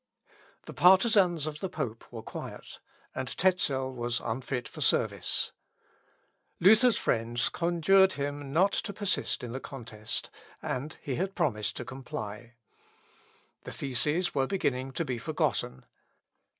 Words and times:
The 0.65 0.73
partisans 0.73 1.45
of 1.45 1.59
the 1.59 1.69
pope 1.69 2.11
were 2.11 2.23
quiet; 2.23 2.79
and 3.13 3.27
Tezel 3.37 3.93
was 3.93 4.19
unfit 4.19 4.67
for 4.67 4.81
service. 4.81 5.51
Luther's 6.59 6.97
friends 6.97 7.49
conjured 7.49 8.13
him 8.13 8.51
not 8.51 8.71
to 8.71 8.93
persist 8.93 9.43
in 9.43 9.51
the 9.51 9.59
contest, 9.59 10.31
and 10.59 10.97
he 11.03 11.17
had 11.17 11.35
promised 11.35 11.75
to 11.75 11.85
comply. 11.85 12.55
The 13.63 13.71
theses 13.71 14.33
were 14.33 14.47
beginning 14.47 14.91
to 14.93 15.05
be 15.05 15.19
forgotten. 15.19 15.85